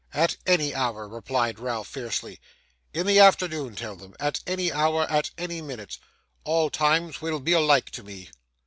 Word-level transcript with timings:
'At 0.15 0.35
any 0.47 0.73
hour,' 0.73 1.07
replied 1.07 1.59
Ralph 1.59 1.87
fiercely. 1.87 2.39
'In 2.91 3.05
the 3.05 3.19
afternoon, 3.19 3.75
tell 3.75 3.95
them. 3.95 4.15
At 4.19 4.39
any 4.47 4.71
hour, 4.73 5.03
at 5.11 5.29
any 5.37 5.61
minute. 5.61 5.99
All 6.43 6.71
times 6.71 7.21
will 7.21 7.39
be 7.39 7.53
alike 7.53 7.91
to 7.91 8.03
me. 8.03 8.31